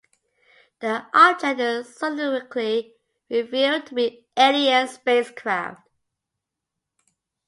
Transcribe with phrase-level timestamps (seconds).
[0.79, 2.95] The object is subsequently
[3.29, 5.87] revealed to be an alien spacecraft.